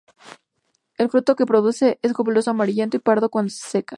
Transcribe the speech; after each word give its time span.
El 0.97 1.11
fruto 1.11 1.35
que 1.35 1.45
produce 1.45 1.99
es 2.01 2.13
globoso, 2.15 2.49
amarillento 2.49 2.97
y 2.97 3.01
pardo 3.01 3.29
cuando 3.29 3.51
se 3.51 3.69
seca. 3.69 3.89